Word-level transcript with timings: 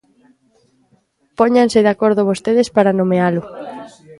Póñanse 1.39 1.79
de 1.85 1.91
acordo 1.95 2.27
vostedes 2.29 2.67
para 2.75 2.95
nomealo. 2.99 3.43